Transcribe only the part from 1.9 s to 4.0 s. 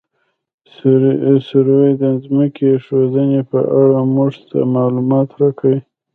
د ځمکې د ښوېدنې په اړه